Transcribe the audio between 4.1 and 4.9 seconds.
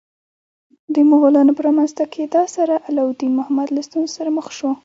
سره مخ شو.